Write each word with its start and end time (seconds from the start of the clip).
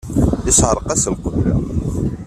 Yesseɛreq-as 0.45 1.03
lqebla. 1.13 1.55